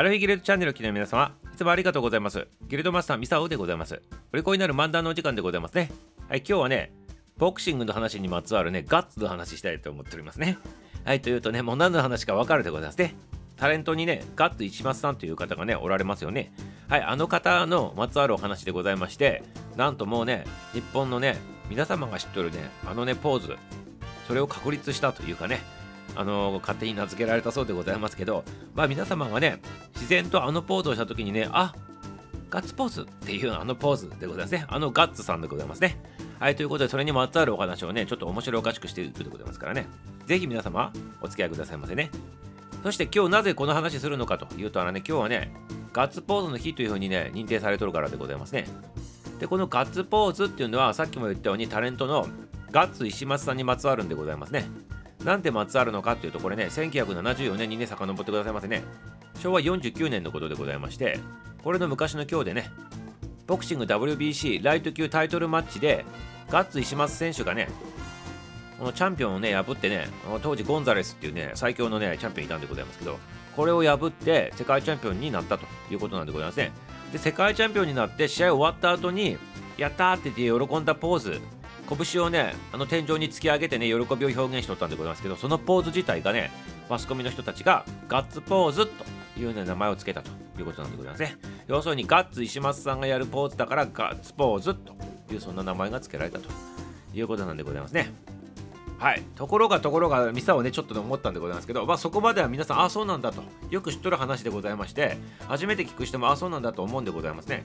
[0.00, 2.46] アルフィギルドチャンネルを聞きの皆様、いつもありがとうございます。
[2.68, 4.00] ギルドマスターミサオでございます。
[4.32, 5.90] お利口になる漫談のお時間でございますね。
[6.26, 6.90] はい、今日はね、
[7.36, 10.56] ボクシングの話にまつわるね、ガッツの話したいと思っておりますね。
[11.04, 13.14] はい、というとね、もう何の話か分かるでございますね。
[13.58, 16.50] タレントにね、ガッツ石松さんという方がね、おられますよね。
[16.88, 19.42] はい、あの方のまつわるお話でございまして、
[19.76, 21.36] なんともうね、日本のね、
[21.68, 23.54] 皆様が知ってるね、あのね、ポーズ、
[24.26, 25.60] それを確立したというかね、
[26.16, 29.60] あの勝手に名付けられたそうでございますけど、まあ皆様がね、
[29.94, 31.74] 自然とあのポーズをした時にね、あ
[32.50, 34.64] ガッツポーズっていうあのポーズでございますね。
[34.68, 35.98] あのガッツさんでございますね。
[36.40, 39.86] はい、ということで、それにまつわるお話をね、ちょっと面白おかしくしているでございますからね。
[40.26, 42.10] ぜひ皆様、お付き合いくださいませね。
[42.82, 45.52] そして今日なぜこの話するのかというと、あのね、今日はね、
[45.92, 48.66] ガッツポーズの日というふうにね、認定されとるからでございますね。
[49.38, 52.26] で、このガッツポーズっていうのは、さっきも言ったようにタレントの
[52.70, 54.64] ガッツ石松さんにまつわるんでございますね。
[55.24, 58.82] なんでまつわるのかっていうと、これね、1974年にね、遡ってくださいませね。
[59.40, 61.18] 昭和49年のことでございまして、
[61.62, 62.70] これの昔の今日でね、
[63.46, 66.04] ボクシング WBC ライト級タイトルマッチで、
[66.48, 67.68] ガッツ石松選手がね、
[68.78, 70.08] このチャンピオンをね、破ってね、
[70.42, 73.18] 当時ゴンザレスっていうね、最強のね、チャンピオンいたんでございますけど、
[73.54, 76.72] これを破って世界チャンピオンになったということなんでございますね。
[77.12, 79.36] で、世界チャンピオンになって試合終わった後に、
[79.76, 81.40] やったーって言って喜んだポーズ、
[81.96, 86.50] 拳をね、あの天井に突き上げてね、喜びを表現しとったんでございますけど、そのポーズ自体がね、
[86.88, 89.04] マスコミの人たちがガッツポーズと
[89.38, 91.36] いうね、名前を付けたということなんでございますね。
[91.66, 94.94] 要するにガッツ石松さんがやるポーズだからガッツポーズと
[95.32, 96.48] いうそんな名前が付けられたと
[97.14, 98.12] いうことなんでございますね。
[99.00, 105.16] はい、ところがところがミサをねちょっと思ったんでございますけど、まあ、そこまでは皆さんああそうなんだとよく知っとる話でございまして
[105.48, 107.64] 初めて聞く人もああそうなんだと思うんでございますね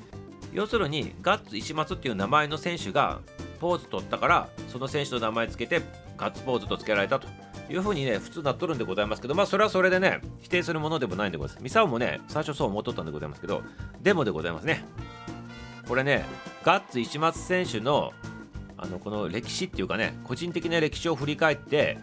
[0.53, 3.19] 要するにガッツ石松っていう名前の選手が
[3.55, 5.81] ポーズ取ったからその選手の名前つけて
[6.17, 7.27] ガッツポーズとつけられたと。
[7.67, 11.63] いうふうにね普通なっとるんでございますけどまあそれはそれでね否定するものでもないんでございます。
[11.63, 13.63] ミサオもね最初そう思っとったんでございますけど
[14.03, 14.85] でもでございますね。
[15.87, 16.25] これね
[16.63, 18.13] ガッツ石松選手の
[18.77, 21.97] あのこの歴史っていうかね個人的な歴史を振り返って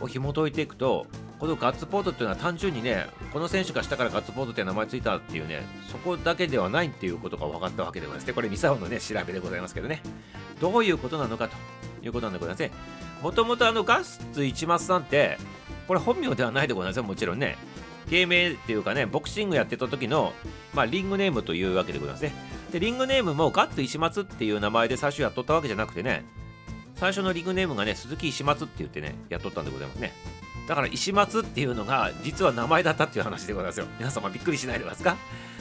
[0.00, 1.06] を紐解いていくと
[1.40, 8.26] このガッツポーズっていうのは単純にねこの選手がしたからガッツポーズって名前ついたっていうねそこだけではないっていうことが分かったわけでございます。
[8.26, 10.02] ねこれミサオのね調べでございますけどね。
[10.60, 11.56] どういうことなのかと
[12.04, 12.70] いうことなんでございますね
[13.22, 15.38] もともとあのガッツ一松さんって
[15.88, 17.56] これ本名ではないでございますよもちろんね。
[18.10, 20.34] 芸名っていうかねボクシングやってた時の、
[20.74, 22.32] まあ、リングネームというわけでございますね。
[22.70, 26.24] でリングネームもガッツ石松っていう名前で最初やっとったわけじゃなくてね
[26.96, 30.12] 最初のリングネームがね鈴木石松って言ってねやっとったんでございますね。
[30.70, 33.86] だから石松っていうのが実は名前だったっていう話でございますよ。
[33.98, 35.16] 皆様びっくりしないでますか？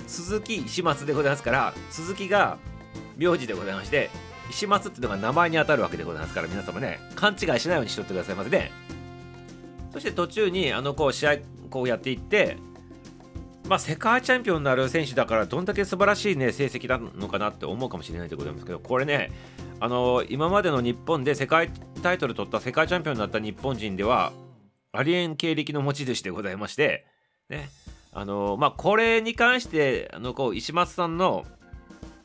[0.06, 2.60] 鈴木石松でございますから、鈴木が
[3.18, 4.12] 名字でございまして、
[4.52, 8.72] 石松っていうのが名前に当たるわけでございますから、皆様ね、勘違いしないようにしとってくださいませね。
[9.92, 11.38] そして途中に、あの、こう、試合、
[11.72, 12.58] こうやっていって、
[13.68, 19.32] まあ、世界チャンピオンになる選手だから、どんだけ素晴らしいね、成績なのかなって思うかもしれないでございますけど、これね、
[19.80, 21.72] あの今までの日本で世界
[22.04, 24.34] タイトル取った世界チャンピオンになった日本人では、
[24.92, 27.06] ありえん経歴の持ち主でございまして、
[27.50, 27.70] ね、
[28.12, 31.46] あのまあ、これに関して、あのこう石松さんの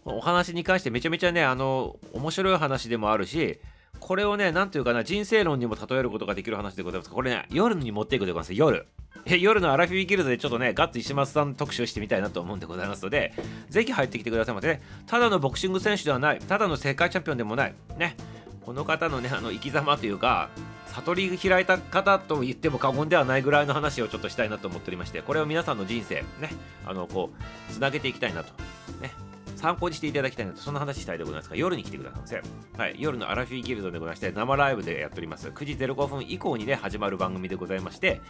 [0.04, 3.60] お話に関してめちゃめちゃね、あの面白い話でもあるし、
[4.00, 7.10] これをね、なんというかな、人生論にも例えることができる話でございます。
[7.10, 8.54] これね、夜に持っていくでございます。
[8.54, 8.86] 夜。
[9.26, 13.32] 夜のアラフィビギルドでちょっとね、ガッツ石松さん特集してみたいなと思うんでございますので、
[13.70, 14.82] ぜひ入ってきてくださいませね。
[15.06, 17.74] ただのボクシング選手ではない、ただの世界チャンピオンでもない。
[17.96, 18.16] ね。
[18.64, 20.48] この方のね、あの生き様というか、
[20.94, 26.50] 悟り開いた方と言っても過言ではないぐらいの話をちょっとしたいなと思っておりましてこれを皆さんの人生ね
[26.86, 28.52] あのこうつなげていきたいなと
[29.00, 29.12] ね
[29.56, 32.42] 参考にしていただきたいなとそんな話したいでございますが夜に来てくださいませ、
[32.78, 35.48] はい、夜のアラフィーギルドでございまして生ライブでやっております。
[35.48, 38.20] 9時05分以降にね始まる番組でございまして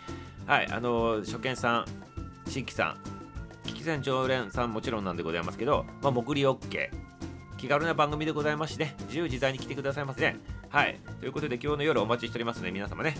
[0.46, 1.84] はいあの初見さん
[2.46, 2.96] 新規さ
[3.64, 7.03] ん危機戦常連さんもちろんなんでございますけど、まあ、潜り OK
[7.56, 10.36] 気軽な番組でございましてね自由自在に来てくださいませね
[10.68, 10.98] はい。
[11.20, 13.16] ということで今日の夜お待ちしておりますね、皆様ね。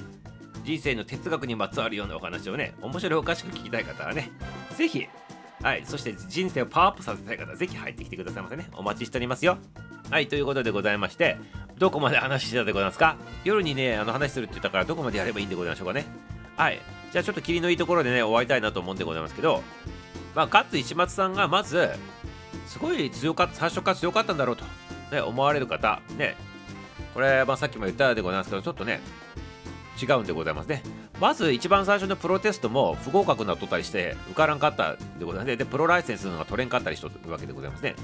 [0.65, 4.33] 人生の哲学にまつわるようなお話をね、面白おかしく聞きたい方はね、
[4.77, 5.07] ぜひ、
[5.63, 8.67] はい、そして人生をパワーアップさせたい方は、ぜひ入ってきてくださいませね。
[8.75, 9.59] お待ちしておりますよ。
[10.11, 11.37] はい、ということでございまして、
[11.79, 13.17] どこまで話してたでございますか？
[13.45, 16.07] 夜にね、あの話するって言ったからどこまでやればいいんでございましょうかね。
[16.57, 16.81] はい。
[17.13, 19.63] じゃあちょっと霧のいいところでね、終わりたいなと思うんでございますけど、
[20.35, 21.89] まあ、ガッツ石松さんがまず、
[22.67, 24.65] すごい強かった、最初から強かったんだろうと、
[25.13, 26.37] ね、思われる方、ね、
[27.15, 29.01] これ、まあ、さっきも言ったでございますけど、ちょっとね、
[30.03, 30.83] 違うんでございますね。
[31.21, 35.57] まず一番最初のプロテストも不合格になっとったりして、受からんかったでございますね。
[35.57, 37.95] で、プロライセンスが取れんかったりしとるわけでございますね。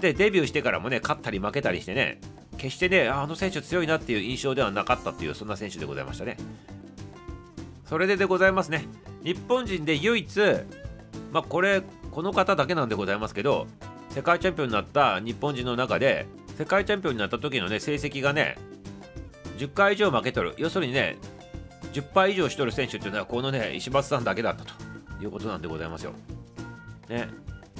[0.00, 2.20] で、デビューしてからもね、勝ったり負けたりしてね、
[2.56, 6.36] 決してね、あの選手強いなっていう印象ではなかったっていう、そんな選手でございましたね。
[7.84, 8.86] それででございますね。
[9.22, 10.40] 日本人で唯一、
[11.30, 13.66] まあこれこの方だけなんでございますけど
[14.10, 16.26] 世界チャンピオンになった日本人の中で
[16.56, 18.56] 世界チャンピオンになった時のね成績がね
[19.58, 20.54] 10回以上負けとる。
[20.58, 21.16] 要するにね
[21.92, 24.92] 10敗以上しとる選手っていうのはこのね石松さんだけだったと。
[25.24, 26.12] いうことなんでございますよ。
[27.08, 27.28] ね、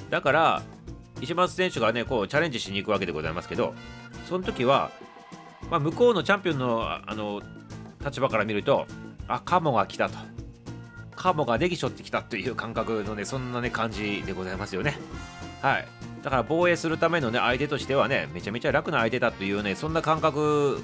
[0.09, 0.63] だから
[1.21, 3.73] 石松選手がねこうチャレンジしに行くわけでございますけど
[4.27, 4.91] その時は、
[5.69, 7.41] まあ、向こうのチャンピオンのあの
[8.03, 8.85] 立場から見ると
[9.27, 10.17] あカモが来たと。
[11.23, 14.99] カモがネギショってきたという感覚のねそんなね感じでございますよね。
[15.61, 15.87] はい。
[16.21, 20.83] だから防衛するためのね相手としてはねめちゃめちゃ楽な相手だというねそんな感覚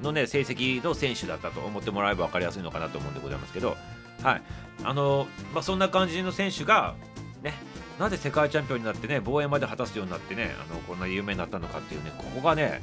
[0.00, 3.76] のね成績の選手だったと思ってもらえば分かりやすいのかなと思うんでございますけど。
[4.22, 4.42] はい。
[4.84, 6.94] あのまあそんな感じの選手が
[7.42, 7.52] ね
[7.98, 12.80] なぜ世界チャンピオンになってね防衛まで果たすようになってねあのこんな有名になったのかっていうねここがね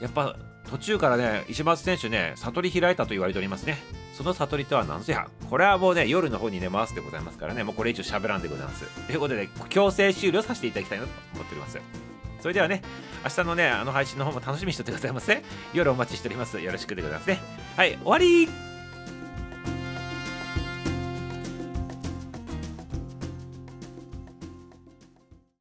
[0.00, 0.34] やっぱ
[0.68, 3.78] 途中からね石松選手ね悟り開いたと言われておりますね。
[4.16, 5.28] その悟りとは何ぞや。
[5.50, 7.64] これはもうね夜の方にね回すでございますからね。
[7.64, 8.86] もうこれ以上喋らんでございます。
[9.06, 11.78] ということで強制終了させていただきたいなと思っております。
[12.40, 12.80] それではね
[13.24, 15.42] 明日のねあの配信の方も楽しみにしておいてくださいませ。
[15.74, 16.58] 夜お待ちしております。
[16.58, 17.40] よろしくでございますね。
[17.76, 18.48] はい終わり